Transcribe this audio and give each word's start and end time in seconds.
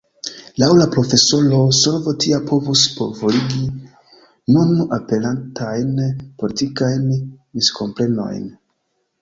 Laŭ 0.61 0.67
la 0.77 0.85
profesoro, 0.93 1.57
solvo 1.79 2.13
tia 2.23 2.39
povus 2.51 2.85
forigi 3.19 3.61
nun 4.55 4.73
aperantajn 4.99 5.93
politikajn 6.41 7.05
miskomprenojn. 7.15 8.51